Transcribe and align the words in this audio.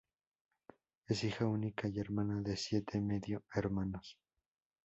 Es 1.05 1.23
hija 1.23 1.45
única 1.45 1.87
y 1.87 1.99
hermana 1.99 2.41
de 2.41 2.57
siete 2.57 2.99
medio-hermanos. 2.99 4.17